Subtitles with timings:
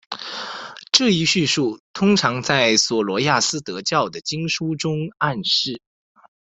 [0.91, 5.79] 这一叙述通常在琐罗亚斯德教的经书中暗示。